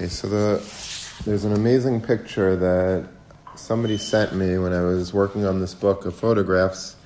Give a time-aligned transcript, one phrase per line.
[0.00, 3.06] Okay, so the there's an amazing picture that
[3.54, 6.96] somebody sent me when I was working on this book of photographs,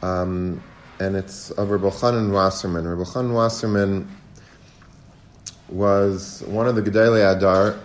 [0.00, 0.62] um,
[1.00, 2.88] and it's of Rabbi Chanan Wasserman.
[2.88, 4.08] Rabbi Chanan Wasserman
[5.68, 7.78] was one of the Gedolei Hador.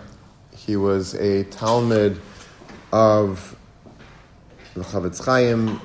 [0.56, 2.18] He was a Talmid
[2.94, 3.54] of
[4.72, 5.82] the Chofetz Chaim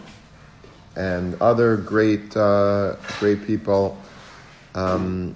[0.95, 4.01] and other great uh, great people.
[4.75, 5.35] Um,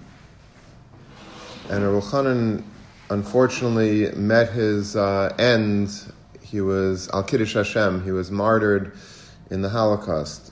[1.70, 2.64] and Rabbi Chanan
[3.10, 5.90] unfortunately met his uh, end.
[6.41, 8.04] He was Al Kiddush Hashem.
[8.04, 8.96] He was martyred
[9.50, 10.52] in the Holocaust,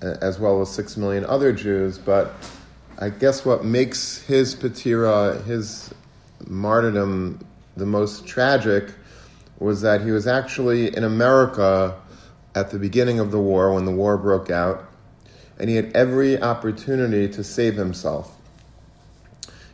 [0.00, 1.98] as well as six million other Jews.
[1.98, 2.32] But
[2.98, 5.92] I guess what makes his patira, his
[6.46, 7.44] martyrdom,
[7.76, 8.90] the most tragic
[9.58, 12.00] was that he was actually in America
[12.54, 14.84] at the beginning of the war when the war broke out,
[15.58, 18.36] and he had every opportunity to save himself.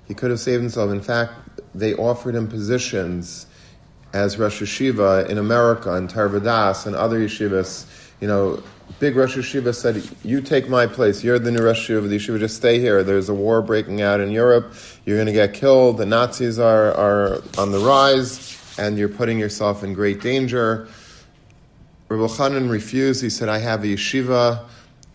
[0.06, 0.90] He could have saved himself.
[0.90, 1.32] In fact,
[1.74, 3.46] they offered him positions
[4.12, 7.86] as Rosh Yeshiva in America and Torah Vodaas and other yeshivas.
[8.20, 8.62] You know,
[8.98, 11.22] big Rosh Yeshiva said, "You take my place.
[11.22, 12.38] You're the new Rosh of the yeshiva.
[12.38, 13.02] Just stay here.
[13.02, 14.74] There's a war breaking out in Europe.
[15.06, 15.98] You're going to get killed.
[15.98, 20.88] The Nazis are are on the rise, and you're putting yourself in great danger."
[22.08, 23.22] Rabbi Chanan refused.
[23.22, 24.64] He said, "I have a yeshiva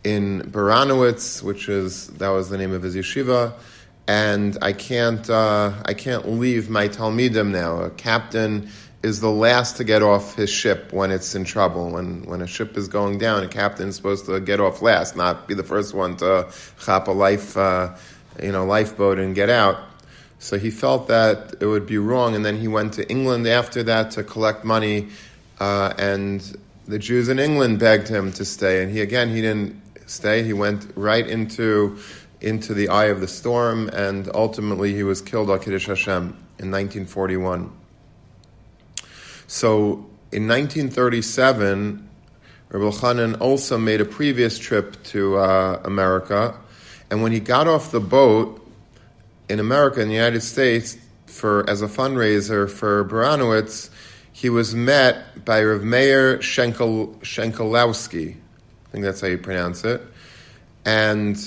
[0.05, 3.51] in Baranowitz, which is that was the name of his yeshiva."
[4.07, 7.81] And I can't uh, I can't leave my talmidim now.
[7.81, 8.69] A captain
[9.03, 11.91] is the last to get off his ship when it's in trouble.
[11.91, 15.15] When when a ship is going down, a captain is supposed to get off last,
[15.15, 17.95] not be the first one to chop a life uh,
[18.41, 19.79] you know lifeboat and get out.
[20.39, 23.81] So he felt that it would be wrong, and then he went to England after
[23.83, 25.07] that to collect money,
[25.59, 26.41] uh, and
[26.87, 30.43] the Jews in England begged him to stay, and he again he didn't stay.
[30.43, 31.97] He went right into
[32.41, 36.21] into the eye of the storm, and ultimately he was killed al Kiddush Hashem
[36.59, 37.71] in 1941.
[39.47, 42.09] So in 1937,
[42.69, 46.55] Rabbi Chanan also made a previous trip to uh, America,
[47.09, 48.61] and when he got off the boat
[49.47, 50.97] in America, in the United States,
[51.27, 53.89] for as a fundraiser for Baranowitz,
[54.31, 58.31] he was met by Rav Meir Schenkel, Schenkelowski.
[58.31, 60.01] I think that's how you pronounce it.
[60.83, 61.37] And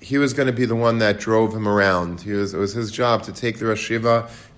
[0.00, 2.20] he was going to be the one that drove him around.
[2.20, 3.90] He was, it was his job to take the Rosh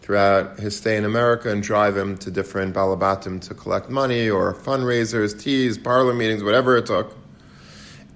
[0.01, 4.55] throughout his stay in America and drive him to different balabatim to collect money or
[4.55, 7.17] fundraisers, teas, parlor meetings, whatever it took.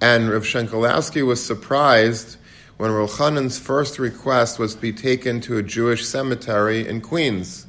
[0.01, 2.37] And Rav Schenkelowski was surprised
[2.77, 7.65] when Rav Chanan's first request was to be taken to a Jewish cemetery in Queens.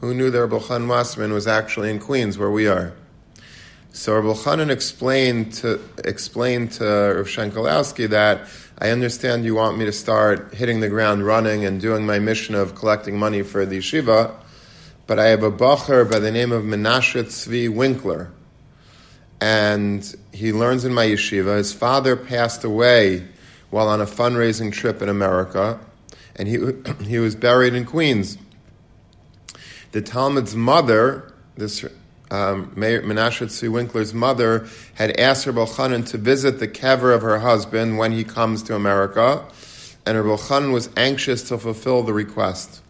[0.00, 2.94] Who knew that Chanan Wasserman was actually in Queens, where we are?
[3.92, 8.48] So Rav Chanan explained to explained to Rav Schenkelowski that
[8.82, 12.54] I understand you want me to start hitting the ground running and doing my mission
[12.54, 14.34] of collecting money for the yeshiva,
[15.06, 18.30] but I have a bacher by the name of Menashe Tzvi Winkler.
[19.38, 21.58] And he learns in my yeshiva.
[21.58, 23.28] His father passed away
[23.68, 25.78] while on a fundraising trip in America,
[26.36, 26.58] and he,
[27.04, 28.38] he was buried in Queens.
[29.92, 31.84] The Talmud's mother, this
[32.30, 37.98] um, Menashe Winkler's mother had asked Rabbi Chanan to visit the kever of her husband
[37.98, 39.44] when he comes to America,
[40.06, 42.82] and Rabbi Chanan was anxious to fulfill the request.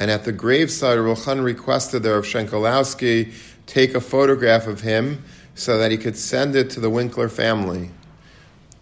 [0.00, 3.32] And at the graveside, Rabbi Chanan requested that Rav Schenkelowski
[3.66, 5.22] take a photograph of him
[5.54, 7.90] so that he could send it to the Winkler family.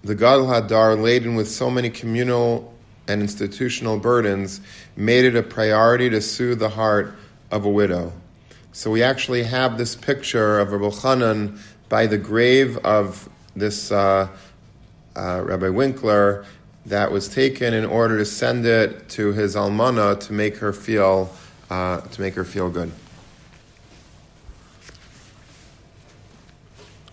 [0.02, 2.74] The Gadol Hador, laden with so many communal
[3.08, 4.60] and institutional burdens,
[4.96, 7.14] made it a priority to soothe the heart
[7.50, 8.12] of a widow.
[8.74, 14.26] So we actually have this picture of Rabbi Chanan by the grave of this uh,
[15.14, 16.44] uh, Rabbi Winkler
[16.86, 21.32] that was taken in order to send it to his almana to make her feel
[21.70, 22.90] uh, to make her feel good.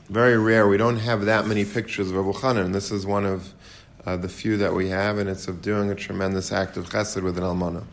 [0.10, 0.68] Very rare.
[0.68, 2.74] We don't have that many pictures of Rabbi Chanan.
[2.74, 3.54] This is one of
[4.04, 7.22] uh, the few that we have, and it's of doing a tremendous act of chesed
[7.22, 7.84] with an almana.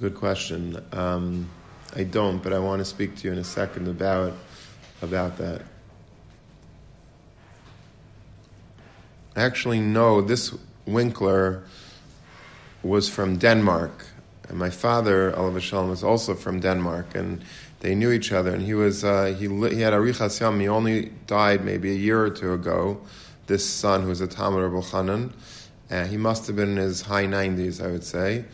[0.00, 0.82] Good question.
[0.92, 1.46] Um,
[1.94, 4.32] I don't, but I want to speak to you in a second about
[5.02, 5.60] about that.
[9.36, 10.22] Actually, no.
[10.22, 10.56] This
[10.86, 11.64] Winkler
[12.82, 14.06] was from Denmark,
[14.48, 17.44] and my father, olav hashalom, was also from Denmark, and
[17.80, 18.54] they knew each other.
[18.54, 20.60] And he was uh, he he had arichas yam.
[20.60, 23.02] He only died maybe a year or two ago.
[23.48, 25.32] This son, who was a Talmud Rabbi Chanan,
[25.90, 28.46] uh, he must have been in his high nineties, I would say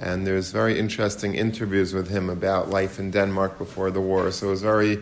[0.00, 4.30] and there's very interesting interviews with him about life in Denmark before the war.
[4.30, 4.98] So it was very,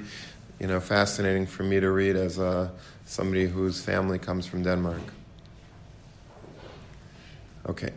[0.59, 2.71] you know, fascinating for me to read as a,
[3.05, 5.03] somebody whose family comes from Denmark.
[7.69, 7.91] Okay.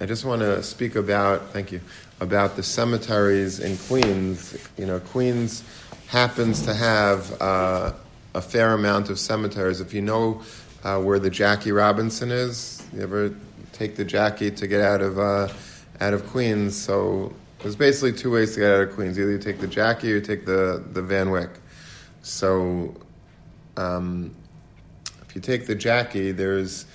[0.00, 1.80] I just want to speak about, thank you,
[2.20, 4.56] about the cemeteries in Queens.
[4.76, 5.64] You know, Queens
[6.06, 7.92] happens to have uh,
[8.34, 9.80] a fair amount of cemeteries.
[9.80, 10.42] If you know
[10.84, 13.34] uh, where the Jackie Robinson is, you ever
[13.72, 15.48] take the Jackie to get out of uh,
[16.00, 16.76] out of Queens?
[16.76, 20.12] So there's basically two ways to get out of Queens: either you take the Jackie
[20.12, 21.50] or you take the the Van Wyck.
[22.22, 22.94] So
[23.76, 24.34] um,
[25.26, 26.86] if you take the Jackie, there's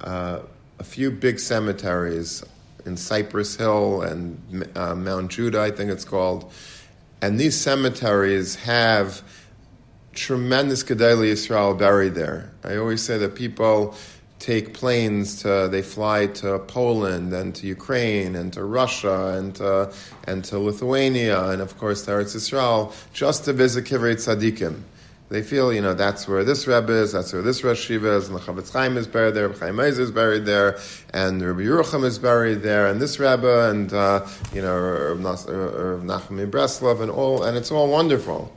[0.00, 0.40] uh,
[0.78, 2.42] a few big cemeteries
[2.86, 6.50] in Cypress Hill and uh, Mount Judah, I think it's called.
[7.22, 9.22] And these cemeteries have
[10.12, 12.52] tremendous Gedolei Israel buried there.
[12.64, 13.94] I always say that people
[14.40, 19.92] take planes to, they fly to Poland and to Ukraine and to Russia and to,
[20.24, 24.82] and to Lithuania and of course to Eretz Israel just to visit Kivrei Tzadikim.
[25.28, 28.36] They feel, you know, that's where this Rebbe is, that's where this Rosh is, and
[28.36, 30.80] the Chofetz Chaim is buried there, Chaim is buried there,
[31.14, 34.74] and Rabbi Yerucham is buried there, and this Rebbe, and, uh, you know,
[35.20, 38.52] Nachman Breslov, and all, and it's all wonderful.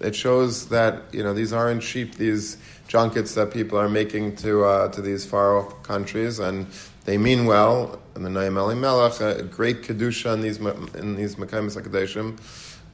[0.00, 2.56] It shows that, you know, these aren't cheap, these
[2.88, 6.66] junkets that people are making to, uh, to these far off countries, and
[7.04, 11.70] they mean well, and the Noam Elimelech, a great Kedusha in these, in these Mekayim
[11.70, 12.38] Sakadeshim,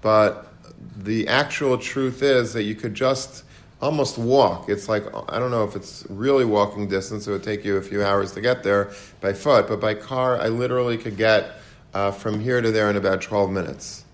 [0.00, 0.52] but
[0.96, 3.44] the actual truth is that you could just
[3.80, 4.68] almost walk.
[4.68, 7.82] It's like, I don't know if it's really walking distance, it would take you a
[7.82, 11.52] few hours to get there by foot, but by car, I literally could get
[11.92, 14.04] uh, from here to there in about 12 minutes.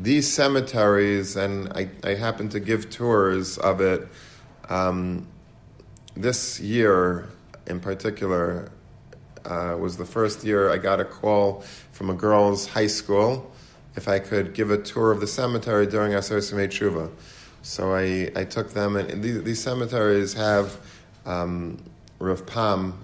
[0.00, 4.08] These cemeteries, and I, I happen to give tours of it
[4.68, 5.26] um,
[6.16, 7.28] this year
[7.66, 8.70] in particular.
[9.44, 13.52] Uh, was the first year I got a call from a girls' high school
[13.96, 17.10] if I could give a tour of the cemetery during Asar Simei Tshuva.
[17.62, 20.78] So I, I took them, and these, these cemeteries have
[21.26, 21.82] um,
[22.18, 22.98] Rav Pam,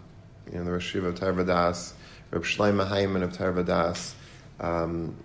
[0.50, 1.93] you know, the Rosh of Torah Vodaas,
[2.31, 4.14] Rav Shlomo Heiman of Torah Vodaas.
[4.61, 5.17] Um,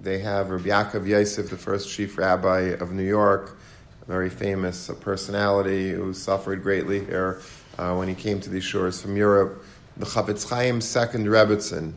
[0.00, 3.58] they have Rabbi Yaakov Yosef, the first chief rabbi of New York,
[4.02, 7.40] a very famous personality who suffered greatly here
[7.78, 9.64] uh, when he came to these shores from Europe.
[9.96, 11.92] The Chofetz Chaim's second Rebbitzin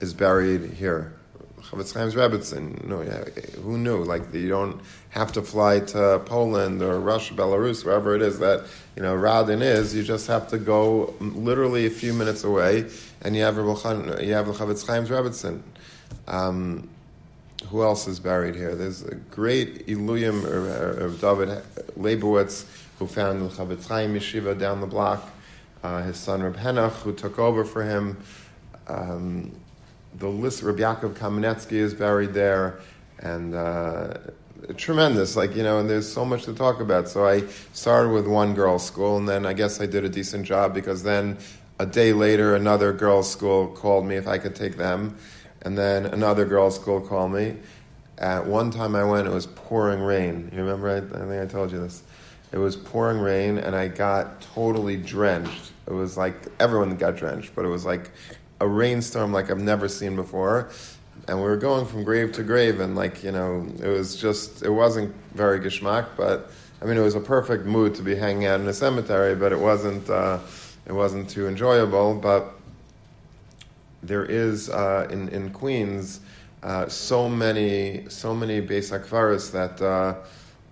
[0.00, 1.12] is buried here.
[1.62, 2.84] Chofetz Chaim's Rebbitzin.
[2.84, 3.24] No, yeah,
[3.60, 4.04] who knew?
[4.04, 4.80] Like you don't
[5.10, 9.62] have to fly to Poland or Russia, Belarus, wherever it is that you know Radin
[9.62, 9.94] is.
[9.94, 12.88] You just have to go literally a few minutes away,
[13.22, 15.62] and you have you have the Chofetz Chaim's Rebbitzin.
[16.28, 16.88] Um,
[17.72, 18.74] who else is buried here?
[18.74, 20.44] There's a great Iluyim
[21.00, 21.62] of David
[21.96, 22.66] Leibowitz,
[22.98, 25.30] who founded the Chofetz Chaim Yeshiva down the block.
[25.82, 28.18] Uh, his son Reb Henoch, who took over for him.
[28.88, 29.52] Um,
[30.18, 32.78] the list, Reb Yaakov Kamenetsky is buried there,
[33.20, 34.18] and uh,
[34.76, 35.34] tremendous.
[35.34, 37.08] Like you know, and there's so much to talk about.
[37.08, 40.44] So I started with one girls' school, and then I guess I did a decent
[40.44, 41.38] job because then
[41.78, 45.16] a day later, another girls' school called me if I could take them,
[45.62, 47.56] and then another girls' school called me.
[48.18, 50.50] At one time I went, it was pouring rain.
[50.52, 50.88] You remember?
[50.90, 52.02] I, I think I told you this.
[52.52, 55.72] It was pouring rain, and I got totally drenched.
[55.86, 58.10] It was like everyone got drenched, but it was like
[58.60, 60.70] a rainstorm like I've never seen before.
[61.28, 64.62] And we were going from grave to grave, and like, you know, it was just,
[64.62, 66.50] it wasn't very geschmack, but
[66.80, 69.52] I mean, it was a perfect mood to be hanging out in a cemetery, but
[69.52, 70.40] it wasn't, uh,
[70.84, 72.14] it wasn't too enjoyable.
[72.16, 72.52] But
[74.02, 76.20] there is, uh, in, in Queens,
[76.62, 80.14] uh, so many, so many Beis Akvaris that, uh,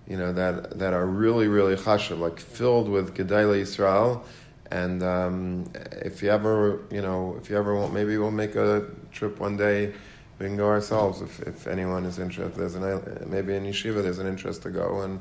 [0.07, 4.25] you know, that, that are really, really chashav, like filled with Gedolei Israel.
[4.71, 5.65] and um,
[6.01, 9.57] if you ever, you know, if you ever want, maybe we'll make a trip one
[9.57, 9.93] day.
[10.39, 12.59] We can go ourselves if, if anyone is interested.
[12.59, 15.19] There's an maybe in yeshiva there's an interest to go, and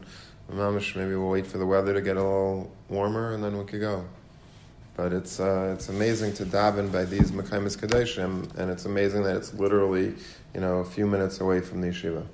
[0.50, 3.64] mamish maybe we'll wait for the weather to get a little warmer, and then we
[3.64, 4.04] could go.
[5.00, 9.34] But it's uh, it's amazing to daven by these Mekaimis Kadeshim, and it's amazing that
[9.34, 10.12] it's literally,
[10.52, 12.26] you know, a few minutes away from the yeshiva.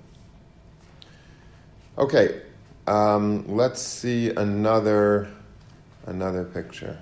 [1.97, 2.43] Okay,
[2.89, 5.29] um, let's see another
[6.07, 6.99] another picture.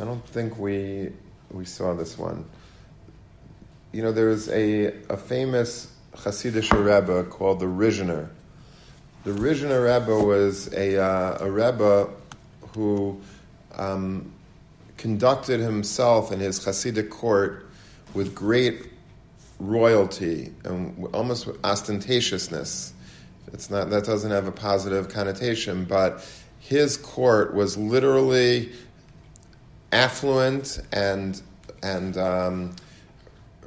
[0.00, 1.12] I don't think we
[1.50, 2.46] we saw this one.
[3.92, 8.30] You know, there's a, a famous Hasidic Rebbe called the Rizhiner.
[9.24, 12.08] The Rizhiner Rebbe was a, uh, a Rebbe
[12.74, 13.20] who
[13.76, 14.32] um,
[14.96, 17.66] conducted himself and his Hasidic court
[18.14, 18.86] with great
[19.58, 22.92] royalty and almost ostentatiousness.
[23.52, 26.26] It's not that doesn't have a positive connotation, but
[26.58, 28.72] his court was literally
[29.92, 31.40] affluent and
[31.82, 32.76] and um,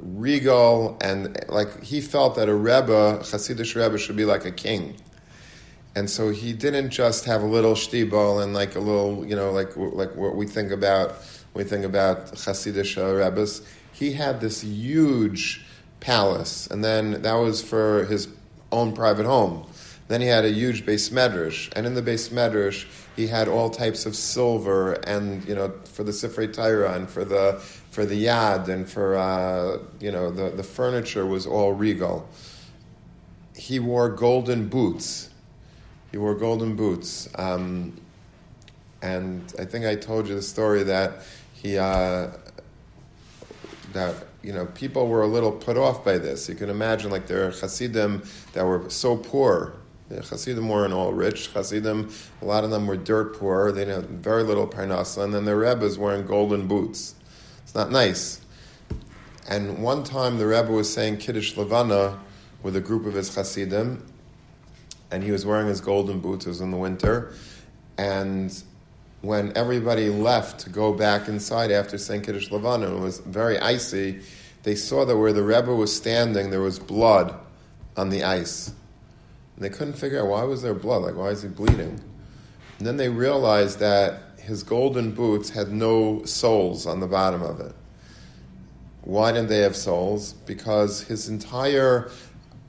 [0.01, 4.95] regal, and like he felt that a rebbe, Hasidic rebbe, should be like a king.
[5.95, 9.51] And so he didn't just have a little shtibel and like a little, you know,
[9.51, 11.15] like like what we think about
[11.53, 13.61] we think about Hasidic Rebbe's.
[13.93, 15.65] He had this huge
[16.01, 18.27] palace, and then that was for his
[18.71, 19.65] own private home.
[20.07, 22.85] Then he had a huge beis medrash, and in the beis medrash
[23.15, 27.23] he had all types of silver, and you know, for the Sifrei Torah and for
[27.23, 27.53] the
[27.91, 32.27] for the yad and for uh, you know the the furniture was all regal.
[33.55, 35.29] He wore golden boots.
[36.15, 37.99] He wore golden boots, um,
[39.01, 42.29] and I think I told you the story that he uh,
[43.91, 46.47] that you know, people were a little put off by this.
[46.47, 49.73] You can imagine, like, there are Hasidim that were so poor.
[50.07, 51.49] The Hasidim weren't all rich.
[51.49, 52.09] Hasidim,
[52.41, 53.73] a lot of them were dirt poor.
[53.73, 57.15] They had very little parnasa, and then the rebbe Rebbe's wearing golden boots.
[57.63, 58.39] It's not nice.
[59.49, 62.17] And one time the Rebbe was saying Kiddush Levana
[62.63, 64.14] with a group of his Hasidim,
[65.11, 66.45] and he was wearing his golden boots.
[66.45, 67.33] It was in the winter,
[67.97, 68.63] and
[69.25, 72.23] when everybody left to go back inside after St.
[72.23, 74.21] Kiddush Levana, it was very icy,
[74.63, 77.33] they saw that where the Rebbe was standing, there was blood
[77.97, 78.71] on the ice.
[79.55, 81.99] And they couldn't figure out why was there blood, like why is he bleeding?
[82.77, 87.59] And then they realized that his golden boots had no soles on the bottom of
[87.59, 87.73] it.
[89.01, 90.33] Why didn't they have soles?
[90.33, 92.11] Because his entire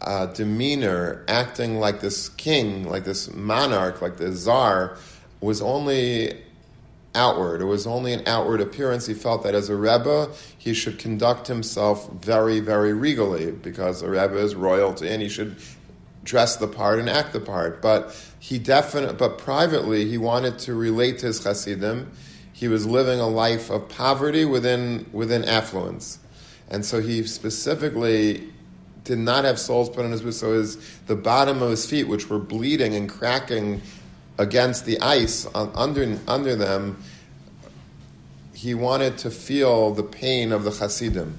[0.00, 4.97] uh, demeanor, acting like this king, like this monarch, like the czar,
[5.41, 6.43] was only
[7.15, 7.62] outward.
[7.62, 9.07] It was only an outward appearance.
[9.07, 14.11] He felt that as a Rebbe, he should conduct himself very, very regally because a
[14.11, 15.57] Rebbe is royalty and he should
[16.25, 17.81] dress the part and act the part.
[17.81, 22.12] But he definitely, but privately, he wanted to relate to his Hasidim.
[22.53, 26.19] He was living a life of poverty within, within affluence.
[26.69, 28.53] And so he specifically
[29.07, 32.09] did not have soles put on his boots, so his, the bottom of his feet,
[32.09, 33.81] which were bleeding and cracking
[34.39, 37.03] against the ice on, under, under them,
[38.53, 41.39] he wanted to feel the pain of the Hasidim.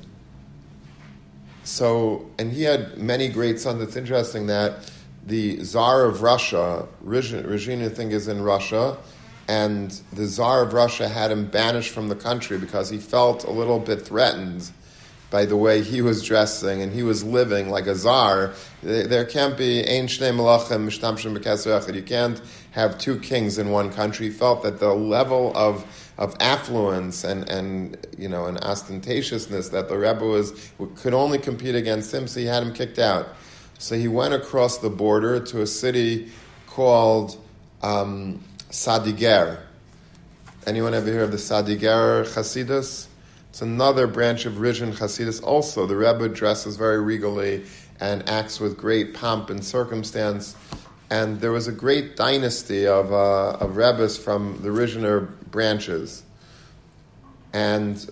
[1.63, 3.81] So, and he had many great sons.
[3.81, 4.89] It's interesting that
[5.25, 8.97] the Tsar of Russia, Regina, I think, is in Russia,
[9.49, 13.51] and the Tsar of Russia had him banished from the country because he felt a
[13.51, 14.71] little bit threatened
[15.29, 18.53] by the way he was dressing and he was living like a czar.
[18.81, 22.41] There can't be ein shnei malachim You can't
[22.71, 24.27] have two kings in one country.
[24.27, 25.85] He felt that the level of
[26.17, 31.75] of affluence and, and you know and ostentatiousness that the Rebbe was could only compete
[31.75, 33.27] against him, so he had him kicked out.
[33.79, 36.31] So he went across the border to a city
[36.65, 37.37] called
[37.83, 39.59] um, Sadiger.
[40.65, 43.07] Anyone ever hear of the Sadiger Hasidus?
[43.57, 45.41] It's another branch of Rizhin Hasidus.
[45.41, 47.65] Also, the Rebbe dresses very regally
[47.99, 50.55] and acts with great pomp and circumstance.
[51.09, 56.21] And there was a great dynasty of, uh, of Rebbes from the Rizhiner branches.
[57.51, 58.07] And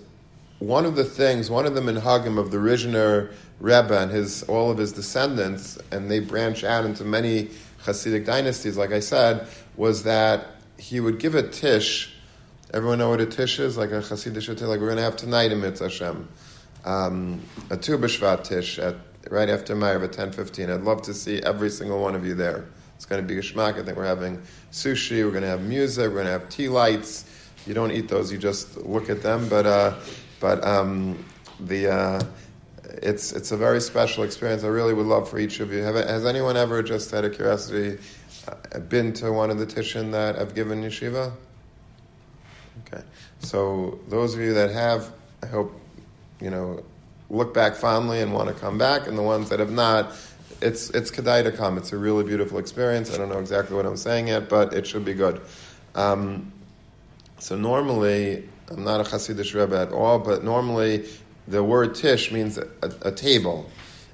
[0.57, 4.71] one of the things, one of the minhagim of the Rizhiner Rebbe and his, all
[4.71, 7.51] of his descendants, and they branch out into many
[7.83, 9.47] Hasidic dynasties, like I said,
[9.77, 12.14] was that he would give a tish.
[12.73, 13.77] Everyone know what a tish is?
[13.77, 16.27] Like a Hasidic tish, like we're going to have tonight in Mitzvah Hashem.
[16.83, 18.95] Um, a Tu B'Shvat tish at,
[19.29, 20.73] right after Ma'ariv at 10.15.
[20.73, 22.65] I'd love to see every single one of you there.
[22.95, 23.79] It's going to be a schmack.
[23.79, 24.41] I think we're having
[24.71, 27.25] sushi, we're going to have music, we're going to have tea lights.
[27.67, 29.47] You don't eat those, you just look at them.
[29.47, 29.95] But, uh,
[30.39, 31.23] but um,
[31.59, 32.21] the, uh,
[32.83, 34.63] it's, it's a very special experience.
[34.63, 35.83] I really would love for each of you.
[35.83, 37.99] Have, has anyone ever, just out of curiosity,
[38.47, 41.31] uh, been to one of the Tishin that I've given yeshiva?
[42.95, 43.05] Okay.
[43.39, 45.11] So those of you that have,
[45.43, 45.73] I hope,
[46.41, 46.83] you know,
[47.29, 50.13] look back fondly and want to come back, and the ones that have not,
[50.61, 51.77] it's it's kedai to come.
[51.77, 53.13] It's a really beautiful experience.
[53.13, 55.41] I don't know exactly what I'm saying yet, but it should be good.
[55.95, 56.51] Um,
[57.39, 61.05] so normally, I'm not a Hasidic Rebbe at all, but normally
[61.47, 62.67] the word tish means a,
[63.03, 63.69] a, table,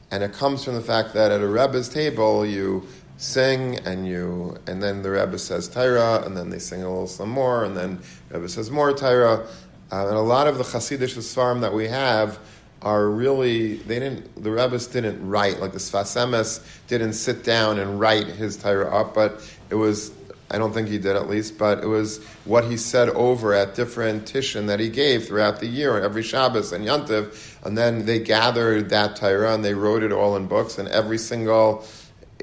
[0.09, 2.88] and it comes from the fact that at a Rebbe's table you
[3.21, 7.07] sing and you and then the Rebbe says Torah, and then they sing a little
[7.07, 7.99] some more, and then
[8.29, 9.45] the Rebbe says more Torah,
[9.91, 12.39] uh, and a lot of the Hasidic Sfarim that we have
[12.81, 17.77] are really they didn't the Rebbe's didn't write like the Sfas Emes didn't sit down
[17.77, 20.11] and write his Torah up, but it was
[20.49, 23.75] I don't think he did at least, but it was what he said over at
[23.75, 28.19] different tishin that he gave throughout the year, every Shabbos and Yantiv, and then they
[28.19, 31.85] gathered that Torah and they wrote it all in books, and every single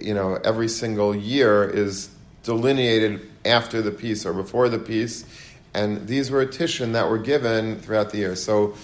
[0.01, 2.11] you know every single year is
[2.43, 5.25] delineated after the piece or before the piece,
[5.75, 8.37] and these were a tishin that were given throughout the year.
[8.37, 8.75] So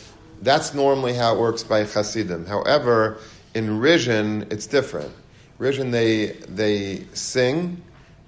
[0.42, 2.46] that's normally how it works by Hasidim.
[2.46, 3.18] However,
[3.54, 5.12] in Rizhin, it's different.
[5.58, 7.82] Rizhin, they, they sing,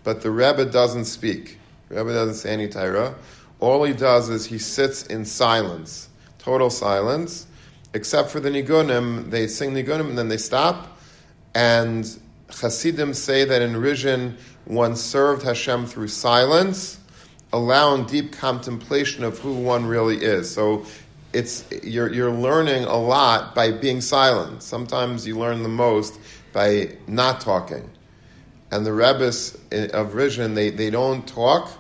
[0.05, 1.59] but the Rebbe doesn't speak.
[1.89, 3.15] The Rebbe doesn't say any Torah.
[3.61, 7.47] All he does is he sits in silence, total silence,
[7.95, 9.31] except for the Nigunim.
[9.31, 10.99] They sing Nigunim and then they stop.
[11.55, 12.07] And
[12.51, 14.35] Hasidim say that in Rizhin,
[14.65, 16.99] one served Hashem through silence,
[17.53, 20.53] allowing deep contemplation of who one really is.
[20.53, 20.87] So
[21.33, 24.63] it's you're, you're learning a lot by being silent.
[24.63, 26.19] Sometimes you learn the most
[26.53, 27.91] by not talking.
[28.71, 31.71] And the Rebbes eh, of Rizhin, they, they don't talk,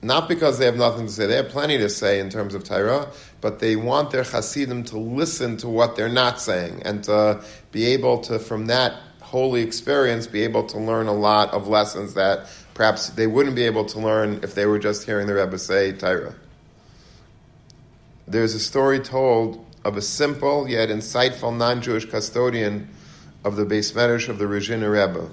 [0.00, 1.26] not because they have nothing to say.
[1.26, 4.98] They have plenty to say in terms of Torah, but they want their Hasidim to
[4.98, 7.42] listen to what they're not saying and to
[7.72, 8.94] be able to, from that
[9.28, 13.64] holy experience, be able to learn a lot of lessons that perhaps they wouldn't be
[13.64, 16.34] able to learn if they were just hearing the Rebbe say Torah.
[18.26, 22.88] There's a story told of a simple yet insightful non-Jewish custodian
[23.44, 25.28] of the Beis Medrash of the Ruzhiner Rebbe.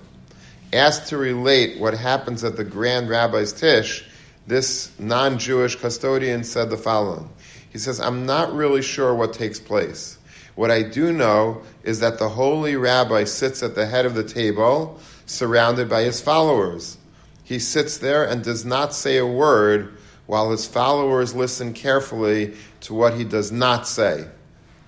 [0.74, 4.06] Asked to relate what happens at the Grand Rabbi's Tish,
[4.46, 7.30] this non-Jewish custodian said the following.
[7.72, 10.18] He says, I'm not really sure what takes place.
[10.56, 14.24] What I do know is that the holy rabbi sits at the head of the
[14.24, 16.98] table, surrounded by his followers.
[17.44, 22.94] He sits there and does not say a word while his followers listen carefully to
[22.94, 24.26] what he does not say.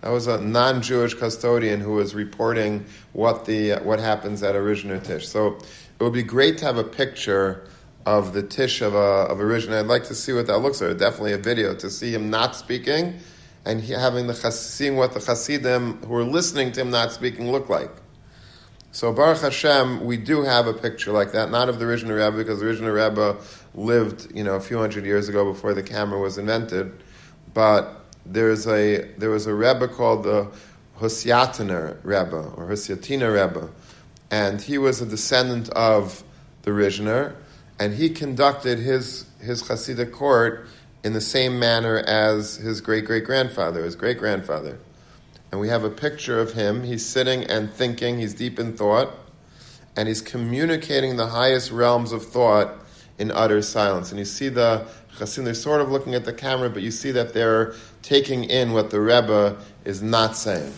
[0.02, 5.28] That was a non-Jewish custodian who was reporting what the what happens at Rizhin Tish.
[5.28, 5.58] So
[6.00, 7.68] it would be great to have a picture
[8.06, 9.74] of the Tish of a of Rizhin.
[9.74, 10.98] I'd like to see what that looks like.
[10.98, 13.20] Definitely a video to see him not speaking
[13.66, 17.52] and he, having the seeing what the chassidim who are listening to him not speaking
[17.52, 17.92] look like.
[18.92, 22.36] So Baruch Hashem, we do have a picture like that, not of the Rizhin Rebbe,
[22.36, 23.38] because the Rizhin Rebbe
[23.76, 26.92] lived, you know, a few hundred years ago before the camera was invented,
[27.54, 30.52] but there's a there was a Rebbe called the
[31.00, 33.70] Husyatiner Rebbe or Husyatina Rebbe,
[34.32, 36.24] and he was a descendant of
[36.64, 37.36] the Rizhiner,
[37.80, 40.68] and he conducted his his Hasidic court
[41.04, 44.80] in the same manner as his great great grandfather, his great grandfather.
[45.52, 46.84] And we have a picture of him.
[46.84, 49.14] He's sitting and thinking, he's deep in thought,
[49.96, 52.74] and he's communicating the highest realms of thought
[53.18, 54.12] in utter silence.
[54.12, 57.12] And you see the Chassidim, they're sort of looking at the camera, but you see
[57.12, 60.74] that they're taking in what the Rebbe is not saying.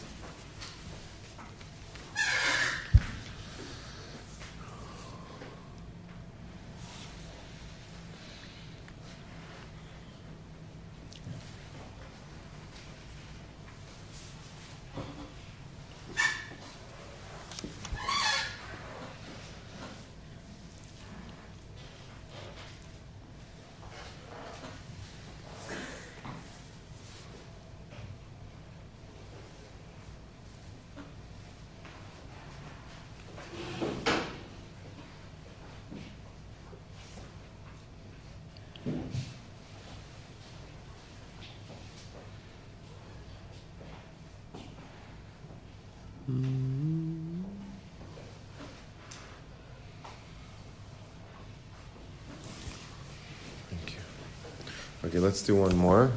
[55.10, 56.12] Okay, let's do one more.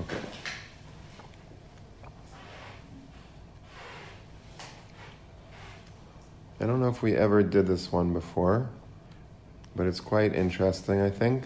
[0.00, 0.16] Okay.
[6.60, 8.68] I don't know if we ever did this one before,
[9.76, 11.44] but it's quite interesting, I think.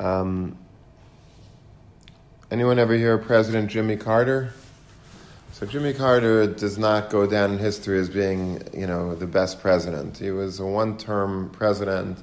[0.00, 0.56] Um,
[2.50, 4.54] Anyone ever hear of President Jimmy Carter?
[5.52, 9.60] So Jimmy Carter does not go down in history as being, you know, the best
[9.60, 10.16] president.
[10.16, 12.20] He was a one-term president,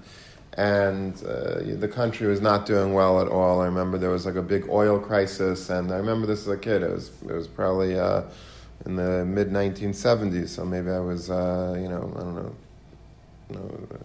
[0.58, 3.62] and uh, the country was not doing well at all.
[3.62, 6.58] I remember there was like a big oil crisis, and I remember this as a
[6.58, 6.82] kid.
[6.82, 8.24] It was it was probably uh,
[8.86, 12.56] in the mid 1970s, so maybe I was, uh, you know, I don't know.
[13.50, 13.56] You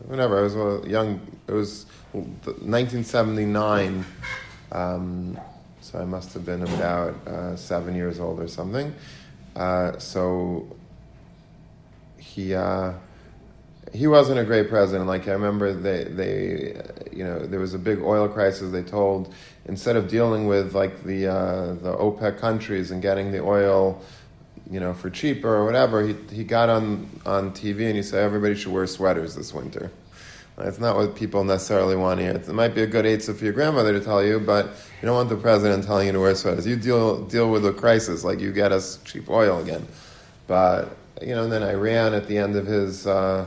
[0.07, 4.05] whenever I was a young, it was 1979.
[4.73, 5.41] Um,
[5.81, 8.95] so I must have been about uh, seven years old or something.
[9.57, 10.67] Uh, so
[12.19, 12.93] he uh,
[13.93, 15.07] he wasn't a great president.
[15.07, 18.71] Like I remember, they they you know there was a big oil crisis.
[18.71, 19.33] They told
[19.67, 24.03] instead of dealing with like the uh, the OPEC countries and getting the oil.
[24.71, 28.23] You know, for cheaper or whatever, he, he got on, on TV and he said
[28.23, 29.91] everybody should wear sweaters this winter.
[30.59, 32.35] It's not what people necessarily want to hear.
[32.35, 35.15] It might be a good answer for your grandmother to tell you, but you don't
[35.15, 36.67] want the president telling you to wear sweaters.
[36.67, 39.87] You deal deal with a crisis, like you get us cheap oil again.
[40.47, 43.47] But you know, and then Iran at the end of his uh,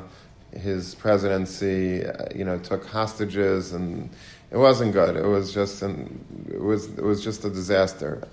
[0.58, 4.10] his presidency, uh, you know, took hostages, and
[4.52, 5.16] it wasn't good.
[5.16, 8.28] It was just an, it was it was just a disaster.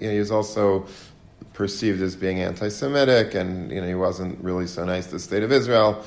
[0.00, 0.86] You know, he was also
[1.52, 5.42] perceived as being anti-Semitic, and you know he wasn't really so nice to the state
[5.42, 6.04] of Israel.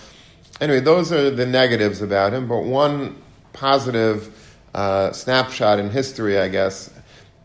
[0.61, 2.47] Anyway, those are the negatives about him.
[2.47, 3.21] But one
[3.53, 4.35] positive
[4.73, 6.89] uh, snapshot in history, I guess,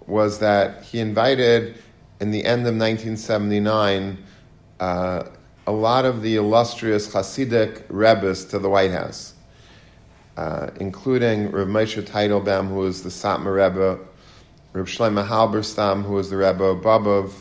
[0.07, 1.77] was that he invited
[2.21, 4.19] in the end of 1979
[4.81, 5.25] uh,
[5.67, 9.35] a lot of the illustrious Hasidic rebbes to the White House,
[10.37, 13.99] uh, including Rav Moshe Teitelbaum, who was the Satmar Rebbe,
[14.75, 17.33] Rav Shlomo Halberstam, who was the Rebbe of Bobov.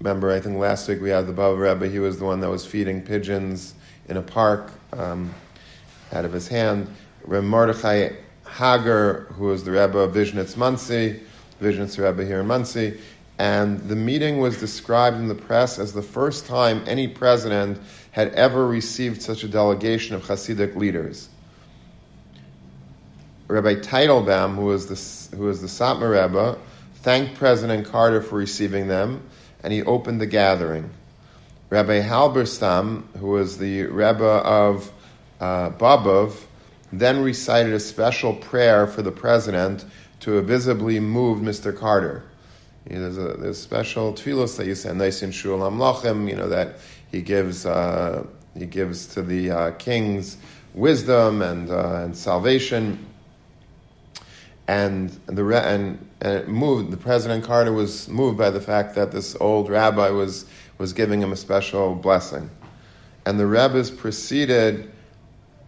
[0.00, 1.88] Remember, I think last week we had the Bobov Rebbe.
[1.88, 3.74] He was the one that was feeding pigeons
[4.08, 5.32] in a park um,
[6.12, 6.88] out of his hand.
[7.24, 8.10] Rav Mordechai
[8.48, 11.20] Hager, who was the Rebbe of Vizhnitz Monsey,
[11.60, 13.00] Vizhnitz Rebbe here in Monsey,
[13.38, 17.78] and the meeting was described in the press as the first time any president
[18.12, 21.28] had ever received such a delegation of Hasidic leaders.
[23.48, 26.58] Rabbi Teitelbaum, who was the, who was the Satmar Rebbe,
[26.94, 29.22] thanked President Carter for receiving them,
[29.62, 30.90] and he opened the gathering.
[31.68, 34.90] Rabbi Halberstam, who was the Rebbe of
[35.40, 36.44] uh, Bobov,
[36.92, 39.84] then recited a special prayer for the president
[40.20, 41.76] to visibly moved Mr.
[41.76, 42.24] Carter.
[42.88, 46.48] You know, there's a there's special tefillos that you say, Naisin Shul Amlachim, you know,
[46.48, 46.76] that
[47.10, 48.24] he gives uh,
[48.56, 50.36] he gives to the uh, kings
[50.74, 53.06] wisdom and uh, and salvation.
[54.68, 56.90] And the and, and it moved.
[56.90, 60.46] The President Carter was moved by the fact that this old rabbi was
[60.78, 62.50] was giving him a special blessing,
[63.24, 64.90] and the rabbis proceeded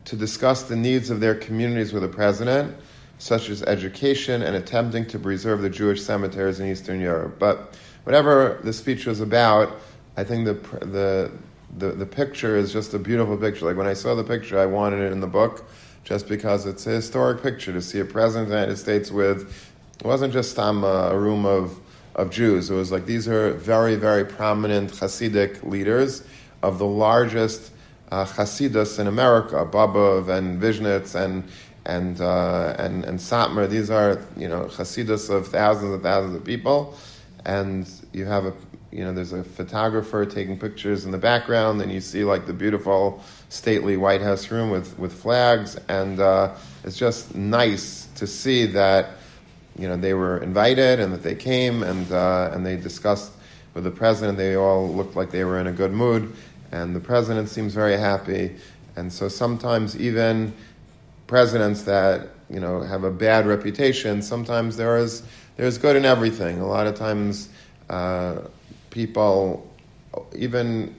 [0.04, 2.74] to discuss the needs of their communities with the president,
[3.18, 7.38] such as education and attempting to preserve the Jewish cemeteries in Eastern Europe.
[7.38, 9.76] But whatever the speech was about,
[10.16, 10.54] I think the,
[10.87, 11.33] the,
[11.76, 13.64] the, the picture is just a beautiful picture.
[13.64, 15.68] Like when I saw the picture, I wanted it in the book
[16.04, 19.70] just because it's a historic picture to see a president of the United States with,
[20.00, 21.78] it wasn't just um, a room of,
[22.14, 22.70] of Jews.
[22.70, 26.24] It was like these are very, very prominent Hasidic leaders
[26.62, 27.72] of the largest
[28.11, 31.44] uh, Hasidus in America, Bobov and Vizhnitz and
[31.88, 33.68] and uh, and and Satmar.
[33.68, 36.96] These are you know Hasidus of thousands and thousands of people,
[37.44, 38.53] and you have a
[38.92, 42.53] you know there's a photographer taking pictures in the background, and you see like the
[42.53, 48.66] beautiful stately White House room with with flags, and uh, it's just nice to see
[48.66, 49.14] that
[49.77, 53.33] you know they were invited and that they came and uh, and they discussed
[53.74, 54.38] with the president.
[54.38, 56.33] They all looked like they were in a good mood
[56.72, 58.57] and the president seems very happy.
[58.96, 60.53] And so sometimes even
[61.28, 65.22] presidents that you know have a bad reputation, sometimes there is
[65.56, 66.60] there's good in everything.
[66.60, 67.48] A lot of times,
[67.88, 68.38] uh,
[68.90, 69.70] people,
[70.34, 70.96] even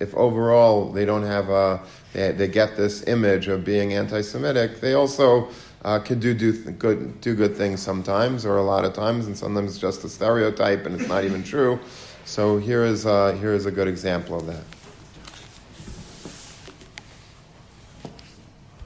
[0.00, 1.80] if overall they don't have a,
[2.12, 5.48] they, they get this image of being anti-Semitic, they also
[5.84, 9.26] uh, can do do th- good do good things sometimes, or a lot of times,
[9.26, 11.78] and sometimes it's just a stereotype and it's not even true.
[12.24, 14.81] So here is here is a good example of that.